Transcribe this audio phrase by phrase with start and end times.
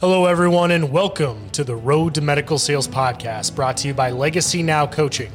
[0.00, 4.10] Hello, everyone, and welcome to the Road to Medical Sales podcast brought to you by
[4.10, 5.30] Legacy Now Coaching.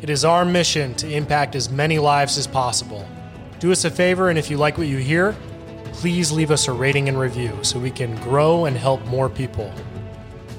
[0.00, 3.04] It is our mission to impact as many lives as possible.
[3.58, 5.34] Do us a favor, and if you like what you hear,
[5.86, 9.74] please leave us a rating and review so we can grow and help more people.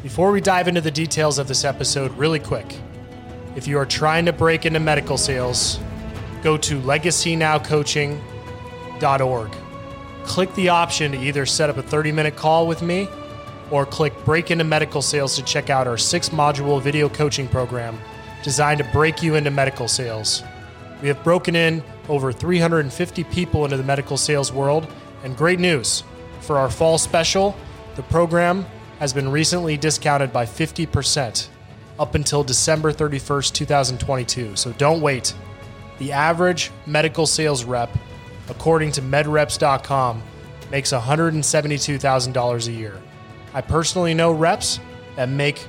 [0.04, 2.76] Before we dive into the details of this episode, really quick
[3.56, 5.80] if you are trying to break into medical sales,
[6.44, 9.52] go to legacynowcoaching.org.
[10.26, 13.08] Click the option to either set up a 30 minute call with me
[13.72, 17.98] or click Break into Medical Sales to check out our six module video coaching program
[18.44, 20.44] designed to break you into medical sales.
[21.02, 24.88] We have broken in over 350 people into the medical sales world,
[25.24, 26.04] and great news
[26.42, 27.56] for our fall special,
[27.96, 28.66] the program
[29.00, 31.48] has been recently discounted by 50%
[32.00, 34.56] up until December 31st, 2022.
[34.56, 35.34] So don't wait.
[36.00, 37.90] The average medical sales rep,
[38.50, 40.24] according to medreps.com,
[40.72, 43.02] makes $172,000 a year.
[43.54, 44.80] I personally know reps
[45.16, 45.68] that make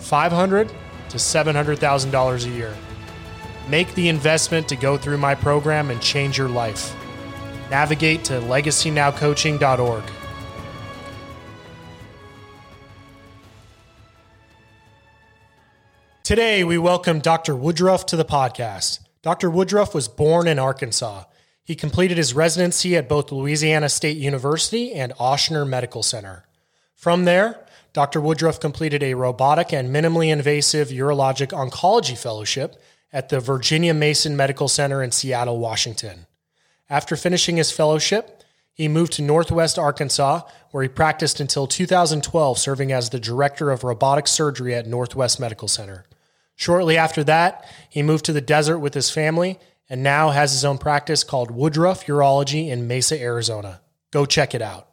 [0.00, 0.68] $500
[1.10, 2.74] to $700,000 a year.
[3.68, 6.94] Make the investment to go through my program and change your life.
[7.70, 10.04] Navigate to legacynowcoaching.org.
[16.22, 17.54] Today, we welcome Dr.
[17.54, 19.00] Woodruff to the podcast.
[19.20, 19.50] Dr.
[19.50, 21.24] Woodruff was born in Arkansas.
[21.62, 26.46] He completed his residency at both Louisiana State University and Ochsner Medical Center.
[26.94, 28.20] From there, Dr.
[28.20, 34.66] Woodruff completed a robotic and minimally invasive urologic oncology fellowship at the Virginia Mason Medical
[34.66, 36.26] Center in Seattle, Washington.
[36.90, 40.40] After finishing his fellowship, he moved to Northwest Arkansas,
[40.72, 45.68] where he practiced until 2012, serving as the director of robotic surgery at Northwest Medical
[45.68, 46.04] Center.
[46.56, 50.64] Shortly after that, he moved to the desert with his family and now has his
[50.64, 53.80] own practice called Woodruff Urology in Mesa, Arizona.
[54.10, 54.88] Go check it out.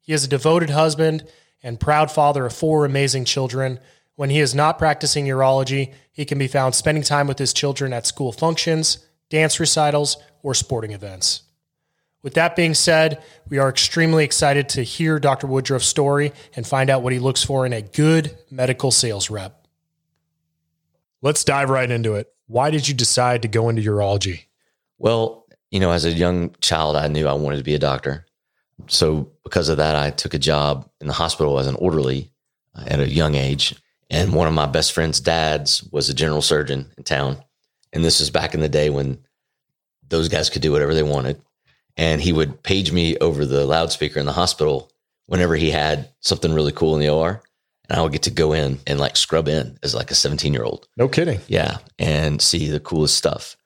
[0.00, 1.24] He is a devoted husband
[1.62, 3.80] and proud father of four amazing children.
[4.16, 7.92] When he is not practicing urology, he can be found spending time with his children
[7.92, 11.42] at school functions, dance recitals, or sporting events.
[12.22, 15.46] With that being said, we are extremely excited to hear Dr.
[15.46, 19.66] Woodruff's story and find out what he looks for in a good medical sales rep.
[21.22, 22.32] Let's dive right into it.
[22.46, 24.44] Why did you decide to go into urology?
[24.98, 28.26] Well, you know, as a young child, I knew I wanted to be a doctor.
[28.88, 32.32] So, because of that, I took a job in the hospital as an orderly
[32.74, 33.74] uh, at a young age.
[34.10, 37.42] And one of my best friend's dads was a general surgeon in town.
[37.92, 39.18] And this was back in the day when
[40.08, 41.40] those guys could do whatever they wanted.
[41.96, 44.90] And he would page me over the loudspeaker in the hospital
[45.26, 47.42] whenever he had something really cool in the OR.
[47.88, 50.52] And I would get to go in and like scrub in as like a 17
[50.52, 50.88] year old.
[50.96, 51.40] No kidding.
[51.48, 51.78] Yeah.
[51.98, 53.56] And see the coolest stuff.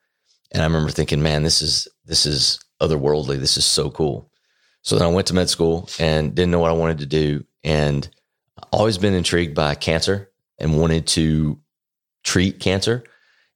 [0.52, 3.38] And I remember thinking, man, this is, this is otherworldly.
[3.38, 4.30] This is so cool.
[4.84, 7.44] So then I went to med school and didn't know what I wanted to do.
[7.64, 8.08] And
[8.70, 11.58] always been intrigued by cancer and wanted to
[12.22, 13.04] treat cancer.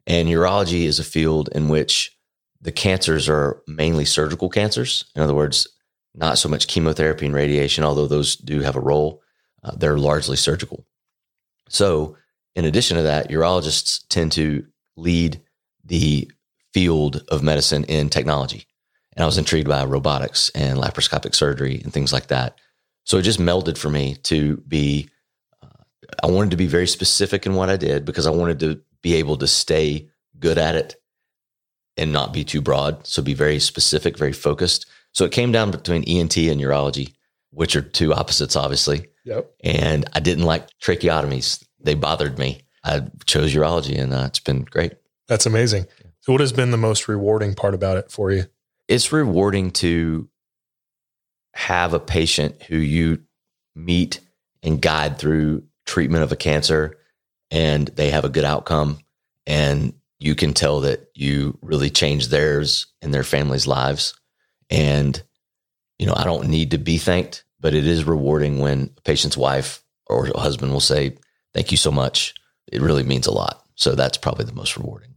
[0.07, 2.17] And urology is a field in which
[2.61, 5.05] the cancers are mainly surgical cancers.
[5.15, 5.69] In other words,
[6.15, 9.23] not so much chemotherapy and radiation, although those do have a role.
[9.63, 10.87] Uh, they're largely surgical.
[11.69, 12.17] So,
[12.55, 14.67] in addition to that, urologists tend to
[14.97, 15.41] lead
[15.85, 16.31] the
[16.73, 18.68] field of medicine in technology.
[19.19, 22.57] And I was intrigued by robotics and laparoscopic surgery and things like that.
[23.03, 25.11] So it just melded for me to be,
[25.61, 25.67] uh,
[26.23, 29.15] I wanted to be very specific in what I did because I wanted to be
[29.17, 30.09] able to stay
[30.39, 30.95] good at it
[31.97, 33.09] and not be too broad.
[33.09, 34.87] So be very specific, very focused.
[35.11, 37.15] So it came down between ENT and urology,
[37.51, 39.09] which are two opposites, obviously.
[39.25, 39.51] Yep.
[39.65, 41.65] And I didn't like tracheotomies.
[41.81, 42.61] They bothered me.
[42.85, 44.93] I chose urology and uh, it's been great.
[45.27, 45.87] That's amazing.
[46.21, 48.45] So, what has been the most rewarding part about it for you?
[48.89, 50.29] It's rewarding to
[51.55, 53.23] have a patient who you
[53.75, 54.21] meet
[54.63, 56.99] and guide through treatment of a cancer
[57.51, 58.99] and they have a good outcome
[59.47, 64.15] and you can tell that you really changed theirs and their family's lives.
[64.69, 65.21] And,
[65.99, 69.37] you know, I don't need to be thanked, but it is rewarding when a patient's
[69.37, 71.17] wife or husband will say,
[71.55, 72.35] Thank you so much.
[72.71, 73.65] It really means a lot.
[73.75, 75.15] So that's probably the most rewarding.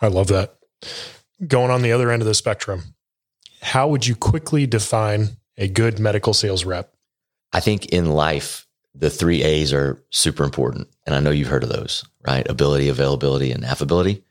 [0.00, 0.56] I love that.
[1.46, 2.94] Going on the other end of the spectrum,
[3.62, 6.92] how would you quickly define a good medical sales rep?
[7.52, 10.88] I think in life, the three A's are super important.
[11.06, 12.48] And I know you've heard of those, right?
[12.48, 14.24] Ability, availability, and affability.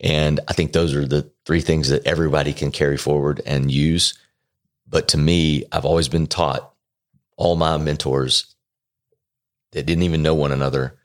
[0.00, 4.14] And I think those are the three things that everybody can carry forward and use.
[4.86, 6.72] But to me, I've always been taught
[7.36, 8.54] all my mentors
[9.72, 10.98] that didn't even know one another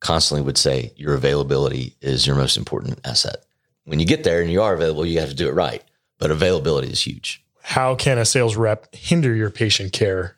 [0.00, 3.44] constantly would say your availability is your most important asset.
[3.84, 5.82] When you get there and you are available, you have to do it right.
[6.18, 7.44] But availability is huge.
[7.62, 10.36] How can a sales rep hinder your patient care?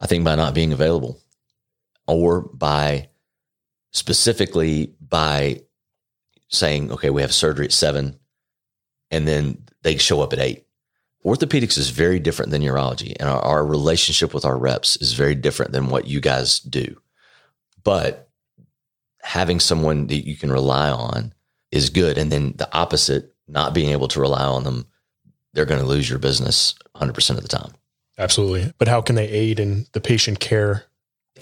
[0.00, 1.20] I think by not being available
[2.06, 3.08] or by
[3.92, 5.62] specifically by
[6.48, 8.18] saying, okay, we have surgery at seven
[9.10, 10.66] and then they show up at eight.
[11.24, 15.34] Orthopedics is very different than urology, and our, our relationship with our reps is very
[15.34, 17.00] different than what you guys do.
[17.82, 18.28] But
[19.22, 21.32] having someone that you can rely on
[21.70, 22.18] is good.
[22.18, 24.86] And then the opposite, not being able to rely on them,
[25.54, 27.72] they're going to lose your business 100% of the time.
[28.18, 28.72] Absolutely.
[28.78, 30.84] But how can they aid in the patient care?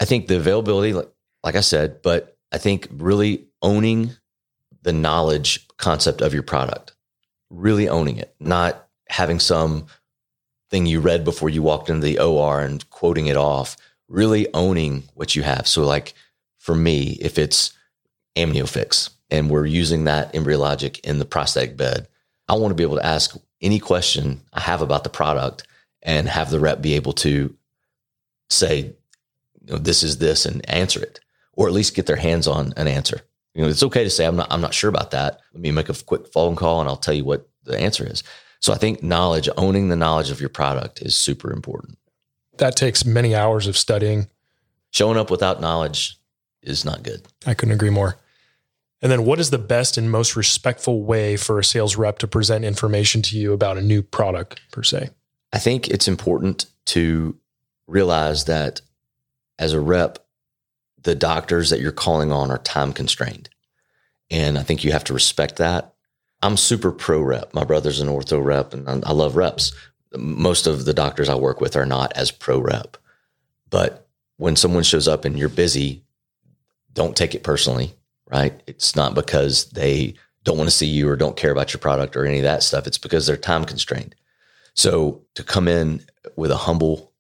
[0.01, 1.11] I think the availability, like,
[1.43, 4.13] like I said, but I think really owning
[4.83, 6.93] the knowledge concept of your product,
[7.51, 9.87] really owning it, not having some
[10.71, 13.77] thing you read before you walked into the OR and quoting it off,
[14.09, 15.67] really owning what you have.
[15.67, 16.15] So, like
[16.59, 17.73] for me, if it's
[18.37, 22.09] AmnioFix and we're using that embryologic in the prostatic bed,
[22.49, 25.67] I want to be able to ask any question I have about the product
[26.03, 27.55] and have the rep be able to
[28.51, 28.95] say,
[29.65, 31.21] you know, this is this and answer it,
[31.53, 33.21] or at least get their hands on an answer.
[33.55, 35.41] You know, it's okay to say, I'm not, I'm not sure about that.
[35.53, 38.23] Let me make a quick phone call and I'll tell you what the answer is.
[38.61, 41.99] So I think knowledge, owning the knowledge of your product is super important.
[42.59, 44.29] That takes many hours of studying.
[44.91, 46.17] Showing up without knowledge
[46.63, 47.23] is not good.
[47.47, 48.17] I couldn't agree more.
[49.03, 52.29] And then, what is the best and most respectful way for a sales rep to
[52.29, 55.11] present information to you about a new product, per se?
[55.53, 57.37] I think it's important to
[57.89, 58.81] realize that
[59.59, 60.21] as a rep,
[61.03, 63.49] the doctors that you're calling on are time constrained.
[64.31, 65.93] And I think you have to respect that.
[66.41, 67.53] I'm super pro rep.
[67.53, 69.73] My brother's an ortho rep, and I love reps.
[70.17, 72.97] Most of the doctors I work with are not as pro rep.
[73.69, 74.07] But
[74.37, 76.05] when someone shows up and you're busy,
[76.93, 77.95] don't take it personally
[78.33, 78.63] right?
[78.67, 80.15] It's not because they
[80.45, 82.63] don't want to see you or don't care about your product or any of that
[82.63, 82.87] stuff.
[82.87, 84.15] It's because they're time constrained.
[84.75, 86.05] So to come in
[86.37, 87.13] with a humble,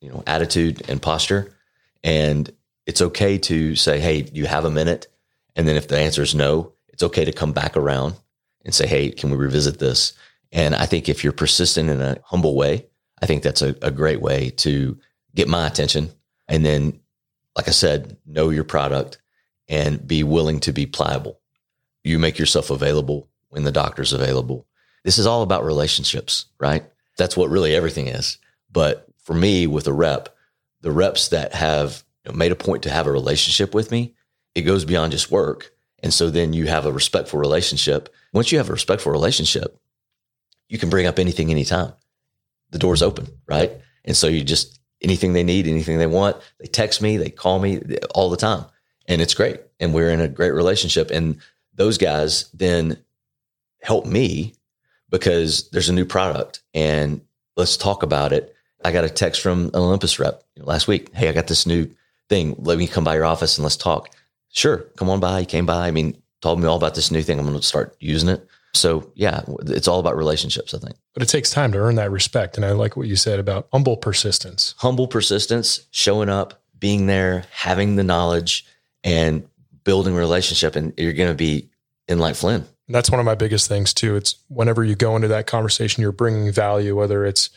[0.00, 1.54] you know, attitude and posture,
[2.04, 2.52] and
[2.86, 5.06] it's okay to say, "Hey, you have a minute?"
[5.56, 8.14] And then if the answer is no, it's okay to come back around
[8.64, 10.12] and say, "Hey, can we revisit this?"
[10.52, 12.86] And I think if you're persistent in a humble way,
[13.22, 14.98] I think that's a, a great way to
[15.34, 16.10] get my attention.
[16.48, 17.00] And then,
[17.56, 19.21] like I said, know your product
[19.68, 21.40] and be willing to be pliable.
[22.04, 24.66] You make yourself available when the doctor's available.
[25.04, 26.84] This is all about relationships, right?
[27.16, 28.38] That's what really everything is.
[28.70, 30.34] But for me, with a rep,
[30.80, 34.14] the reps that have made a point to have a relationship with me,
[34.54, 35.72] it goes beyond just work.
[36.02, 38.08] And so then you have a respectful relationship.
[38.32, 39.78] Once you have a respectful relationship,
[40.68, 41.92] you can bring up anything anytime.
[42.70, 43.72] The door's open, right?
[44.04, 47.58] And so you just anything they need, anything they want, they text me, they call
[47.58, 47.80] me
[48.14, 48.64] all the time
[49.12, 49.60] and it's great.
[49.78, 51.10] And we're in a great relationship.
[51.10, 51.38] And
[51.74, 52.96] those guys then
[53.82, 54.54] help me
[55.10, 57.20] because there's a new product and
[57.56, 58.54] let's talk about it.
[58.84, 61.14] I got a text from an Olympus rep last week.
[61.14, 61.88] Hey, I got this new
[62.28, 62.56] thing.
[62.58, 64.10] Let me come by your office and let's talk.
[64.48, 65.40] Sure, come on by.
[65.40, 65.86] He came by.
[65.86, 67.38] I mean, told me all about this new thing.
[67.38, 68.46] I'm going to start using it.
[68.74, 70.96] So yeah, it's all about relationships, I think.
[71.12, 72.56] But it takes time to earn that respect.
[72.56, 74.74] And I like what you said about humble persistence.
[74.78, 78.66] Humble persistence, showing up, being there, having the knowledge,
[79.04, 79.48] and
[79.84, 81.68] building relationship and you're going to be
[82.08, 82.64] in like Flynn.
[82.88, 84.16] That's one of my biggest things too.
[84.16, 87.50] It's whenever you go into that conversation, you're bringing value, whether it's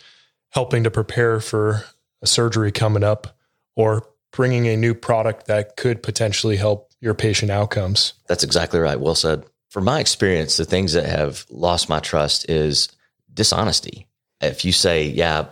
[0.51, 1.83] helping to prepare for
[2.21, 3.37] a surgery coming up
[3.75, 8.13] or bringing a new product that could potentially help your patient outcomes.
[8.27, 8.99] That's exactly right.
[8.99, 9.45] Well said.
[9.69, 12.89] From my experience, the things that have lost my trust is
[13.33, 14.07] dishonesty.
[14.39, 15.47] If you say, yeah,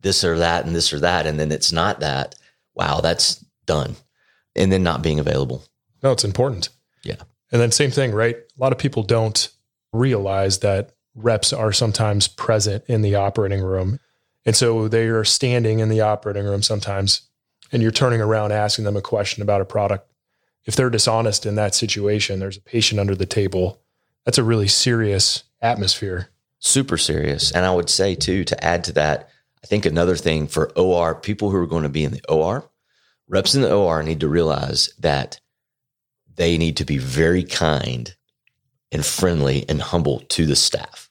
[0.00, 2.36] this or that and this or that, and then it's not that,
[2.74, 3.96] wow, that's done
[4.56, 5.64] and then not being available.
[6.02, 6.68] No, it's important.
[7.02, 7.16] Yeah.
[7.52, 8.36] And then same thing, right?
[8.36, 9.48] A lot of people don't
[9.92, 14.00] realize that reps are sometimes present in the operating room.
[14.44, 17.22] And so they are standing in the operating room sometimes
[17.72, 20.10] and you're turning around asking them a question about a product.
[20.64, 23.80] If they're dishonest in that situation, there's a patient under the table.
[24.24, 26.28] That's a really serious atmosphere.
[26.58, 27.52] Super serious.
[27.52, 29.28] And I would say too, to add to that,
[29.62, 32.68] I think another thing for OR, people who are going to be in the OR,
[33.28, 35.40] reps in the OR need to realize that
[36.34, 38.14] they need to be very kind
[38.92, 41.10] and friendly and humble to the staff.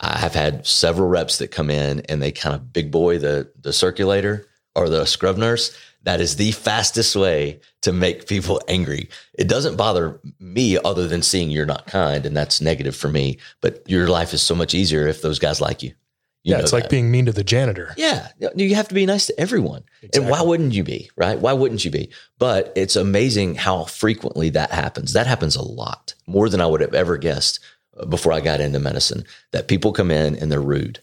[0.00, 3.50] I have had several reps that come in and they kind of big boy the
[3.60, 5.76] the circulator or the scrub nurse.
[6.04, 9.10] That is the fastest way to make people angry.
[9.34, 13.38] It doesn't bother me other than seeing you're not kind and that's negative for me,
[13.60, 15.92] but your life is so much easier if those guys like you.
[16.42, 17.92] You yeah, it's like being mean to the janitor.
[17.98, 19.84] Yeah, you have to be nice to everyone.
[20.02, 20.22] Exactly.
[20.22, 21.38] And why wouldn't you be, right?
[21.38, 22.10] Why wouldn't you be?
[22.38, 25.12] But it's amazing how frequently that happens.
[25.12, 27.60] That happens a lot, more than I would have ever guessed
[27.98, 31.02] uh, before I got into medicine, that people come in and they're rude.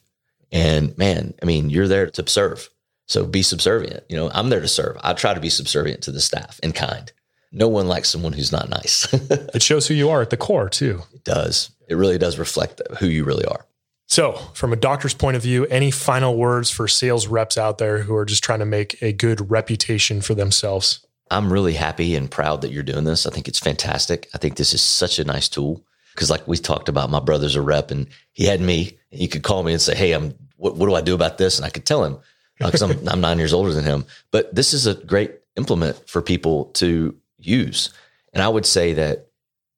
[0.52, 2.70] And man, I mean, you're there to serve.
[3.06, 4.06] So be subservient.
[4.10, 4.98] You know, I'm there to serve.
[5.04, 7.12] I try to be subservient to the staff and kind.
[7.52, 9.08] No one likes someone who's not nice.
[9.14, 11.04] it shows who you are at the core, too.
[11.14, 11.70] It does.
[11.88, 13.67] It really does reflect who you really are.
[14.08, 18.00] So, from a doctor's point of view, any final words for sales reps out there
[18.00, 21.06] who are just trying to make a good reputation for themselves?
[21.30, 23.26] I'm really happy and proud that you're doing this.
[23.26, 24.30] I think it's fantastic.
[24.34, 25.84] I think this is such a nice tool
[26.14, 28.98] because, like we talked about, my brother's a rep and he had me.
[29.12, 31.58] He could call me and say, "Hey, I'm what, what do I do about this?"
[31.58, 32.18] And I could tell him
[32.60, 34.06] because uh, I'm, I'm nine years older than him.
[34.32, 37.92] But this is a great implement for people to use.
[38.34, 39.28] And I would say that,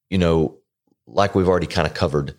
[0.10, 0.58] you know,
[1.08, 2.36] like we've already kind of covered,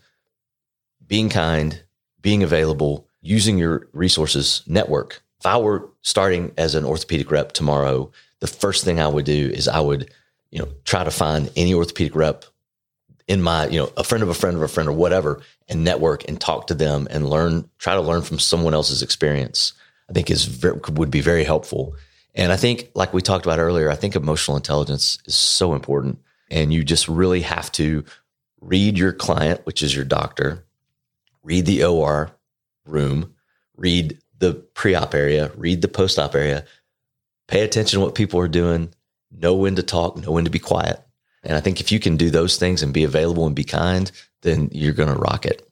[1.10, 1.82] being kind,
[2.22, 5.22] being available, using your resources, network.
[5.40, 9.50] If I were starting as an orthopedic rep tomorrow, the first thing I would do
[9.52, 10.08] is I would,
[10.52, 12.44] you know, try to find any orthopedic rep
[13.26, 15.82] in my, you know, a friend of a friend of a friend or whatever, and
[15.82, 19.72] network and talk to them and learn, try to learn from someone else's experience.
[20.08, 21.96] I think is would be very helpful.
[22.36, 26.20] And I think, like we talked about earlier, I think emotional intelligence is so important.
[26.52, 28.04] And you just really have to
[28.60, 30.64] read your client, which is your doctor,
[31.42, 32.30] read the OR
[32.86, 33.34] room,
[33.76, 36.64] read the pre op area, read the post op area,
[37.48, 38.92] pay attention to what people are doing,
[39.30, 41.00] know when to talk, know when to be quiet.
[41.42, 44.10] And I think if you can do those things and be available and be kind,
[44.42, 45.66] then you're going to rock it.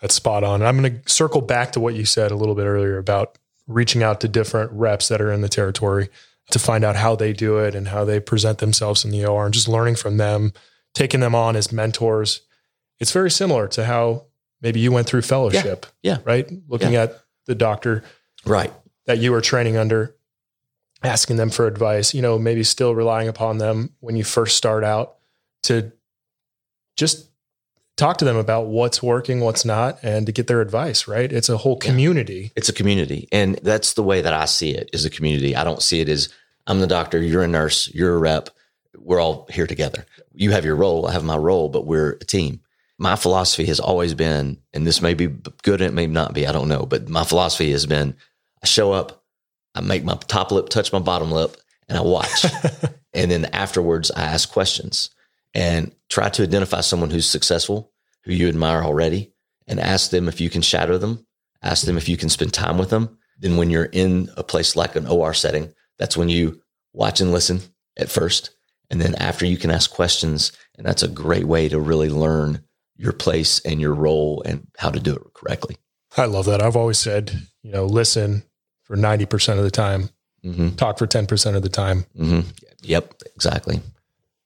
[0.00, 0.62] That's spot on.
[0.62, 4.02] I'm going to circle back to what you said a little bit earlier about reaching
[4.02, 6.10] out to different reps that are in the territory
[6.50, 9.46] to find out how they do it and how they present themselves in the OR
[9.46, 10.52] and just learning from them,
[10.92, 12.42] taking them on as mentors.
[13.00, 14.26] It's very similar to how
[14.64, 15.86] maybe you went through fellowship.
[16.02, 16.14] Yeah.
[16.14, 16.18] yeah.
[16.24, 16.50] Right.
[16.66, 17.04] Looking yeah.
[17.04, 18.02] at the doctor.
[18.44, 18.72] Right.
[19.06, 20.16] That you were training under,
[21.04, 24.82] asking them for advice, you know, maybe still relying upon them when you first start
[24.82, 25.16] out
[25.64, 25.92] to
[26.96, 27.28] just
[27.96, 31.30] talk to them about what's working, what's not, and to get their advice, right?
[31.30, 32.50] It's a whole community.
[32.56, 33.28] It's a community.
[33.30, 35.54] And that's the way that I see it is a community.
[35.54, 36.30] I don't see it as
[36.66, 38.48] I'm the doctor, you're a nurse, you're a rep.
[38.96, 40.06] We're all here together.
[40.32, 42.60] You have your role, I have my role, but we're a team.
[42.98, 45.26] My philosophy has always been, and this may be
[45.62, 48.14] good and it may not be, I don't know, but my philosophy has been
[48.62, 49.22] I show up,
[49.74, 51.56] I make my top lip touch my bottom lip,
[51.88, 52.46] and I watch.
[53.12, 55.10] and then afterwards, I ask questions
[55.52, 59.32] and try to identify someone who's successful, who you admire already,
[59.66, 61.26] and ask them if you can shadow them,
[61.62, 63.18] ask them if you can spend time with them.
[63.38, 67.32] Then, when you're in a place like an OR setting, that's when you watch and
[67.32, 67.60] listen
[67.96, 68.50] at first.
[68.90, 70.52] And then after you can ask questions.
[70.76, 72.62] And that's a great way to really learn
[72.96, 75.76] your place and your role and how to do it correctly.
[76.16, 76.62] I love that.
[76.62, 77.32] I've always said,
[77.62, 78.44] you know, listen
[78.84, 80.10] for 90% of the time,
[80.44, 80.70] mm-hmm.
[80.70, 82.04] talk for 10% of the time.
[82.16, 82.48] Mm-hmm.
[82.82, 83.80] Yep, exactly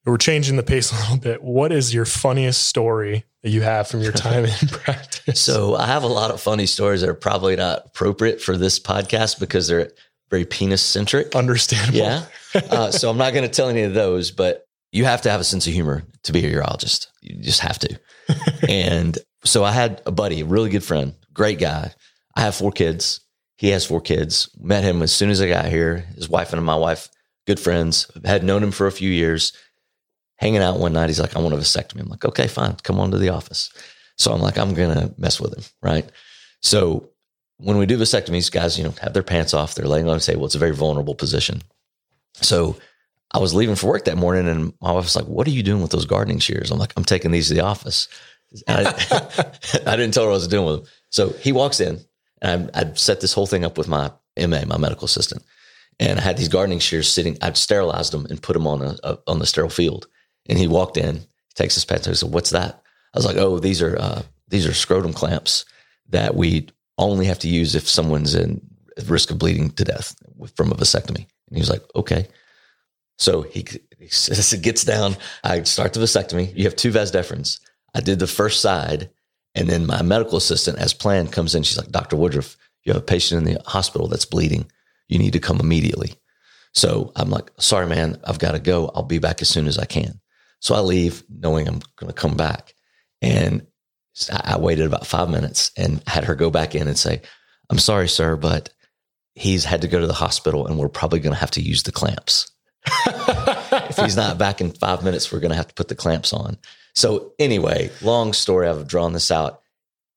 [0.09, 1.43] we're changing the pace a little bit.
[1.43, 5.41] What is your funniest story that you have from your time in practice?
[5.41, 8.79] So I have a lot of funny stories that are probably not appropriate for this
[8.81, 9.91] podcast because they're
[10.31, 11.35] very penis centric.
[11.35, 11.99] Understandable.
[11.99, 12.25] Yeah.
[12.55, 15.41] Uh, so I'm not going to tell any of those, but you have to have
[15.41, 17.09] a sense of humor to be a urologist.
[17.21, 18.01] You just have to.
[18.69, 21.93] and so I had a buddy, a really good friend, great guy.
[22.35, 23.21] I have four kids.
[23.57, 24.49] He has four kids.
[24.59, 26.07] Met him as soon as I got here.
[26.15, 27.09] His wife and my wife,
[27.47, 28.11] good friends.
[28.25, 29.53] Had known him for a few years
[30.37, 31.09] hanging out one night.
[31.09, 32.01] He's like, I want a vasectomy.
[32.01, 32.77] I'm like, okay, fine.
[32.85, 33.71] Come on to the office.
[34.17, 35.65] So I'm like, I'm going to mess with him.
[35.83, 36.09] Right.
[36.63, 37.11] So
[37.59, 39.75] when we do vasectomies, guys, you know, have their pants off.
[39.75, 40.47] They're laying on the table.
[40.47, 41.63] It's a very vulnerable position.
[42.35, 42.77] So
[43.33, 45.63] I was leaving for work that morning and my wife was like, what are you
[45.63, 46.71] doing with those gardening shears?
[46.71, 48.09] I'm like, I'm taking these to the office.
[48.67, 48.87] I,
[49.87, 50.91] I, didn't tell her what I was doing with them.
[51.11, 52.01] So he walks in
[52.41, 55.43] and I, I'd set this whole thing up with my MA, my medical assistant.
[56.01, 58.97] And I had these gardening shears sitting, I'd sterilized them and put them on a,
[59.03, 60.07] a on the sterile field.
[60.49, 62.07] And he walked in, takes his pants.
[62.07, 62.83] He said, "What's that?"
[63.15, 65.65] I was like, "Oh, these are uh, these are scrotum clamps
[66.09, 68.61] that we only have to use if someone's in
[69.07, 70.15] risk of bleeding to death
[70.57, 72.29] from a vasectomy." And he was like, "Okay."
[73.19, 73.67] So he,
[74.01, 75.17] he gets down.
[75.45, 76.57] I start the vasectomy.
[76.57, 77.61] You have two vas deferens.
[77.95, 79.11] I did the first side,
[79.55, 81.63] and then my medical assistant, as planned, comes in.
[81.63, 82.17] She's like, "Dr.
[82.17, 84.71] Woodruff, you have a patient in the hospital that's bleeding.
[85.09, 86.15] You need to come immediately."
[86.75, 88.91] So I'm like, "Sorry, man, I've got to go.
[88.95, 90.21] I'll be back as soon as I can."
[90.61, 92.75] So I leave knowing I'm going to come back.
[93.23, 93.67] And
[94.31, 97.23] I waited about five minutes and had her go back in and say,
[97.71, 98.71] I'm sorry, sir, but
[99.35, 101.85] he's had to go to the hospital and we're probably going to have to use
[101.85, 102.51] the clamps.
[102.87, 106.33] if he's not back in five minutes, we're going to have to put the clamps
[106.33, 106.57] on.
[106.95, 109.63] So, anyway, long story, I've drawn this out.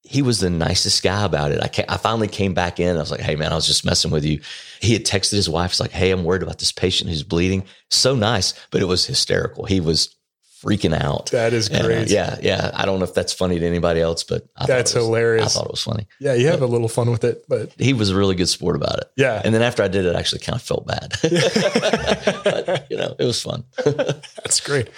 [0.04, 1.62] He was the nicest guy about it.
[1.62, 2.96] I, I finally came back in.
[2.96, 4.42] I was like, hey, man, I was just messing with you.
[4.80, 5.72] He had texted his wife.
[5.72, 7.66] He's like, hey, I'm worried about this patient who's bleeding.
[7.92, 9.66] So nice, but it was hysterical.
[9.66, 10.16] He was
[10.64, 11.32] freaking out.
[11.32, 12.10] That is And, uh, great.
[12.10, 12.72] yeah, yeah.
[12.74, 15.46] I don't know if that's funny to anybody else, but I That's was- hilarious.
[15.46, 16.08] I thought it was funny.
[16.20, 18.76] Yeah, you have a little fun with it, but He was a really good sport
[18.76, 19.12] about it.
[19.16, 21.14] yeah, And then after I did it, I actually kind of felt bad.
[21.22, 23.64] but, you know, it was fun.
[23.86, 24.90] that's great.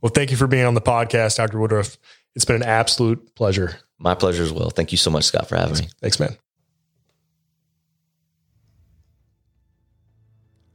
[0.00, 1.58] Well, thank you for being on the podcast, Dr.
[1.58, 1.96] Woodruff.
[2.34, 3.76] It's been an absolute pleasure.
[3.98, 4.70] My pleasure as well.
[4.70, 5.88] Thank you so much, Scott, for having me.
[6.00, 6.36] Thanks, man.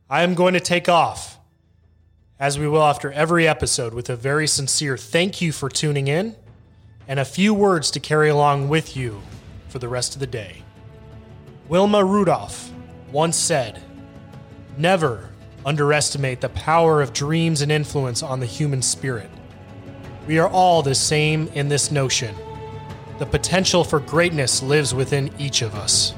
[0.10, 1.39] I am going to take off,
[2.40, 6.36] as we will after every episode, with a very sincere thank you for tuning in
[7.08, 9.22] and a few words to carry along with you
[9.68, 10.64] for the rest of the day.
[11.68, 12.72] Wilma Rudolph
[13.12, 13.82] once said,
[14.78, 15.30] Never
[15.66, 19.30] underestimate the power of dreams and influence on the human spirit.
[20.26, 22.34] We are all the same in this notion.
[23.18, 26.14] The potential for greatness lives within each of us.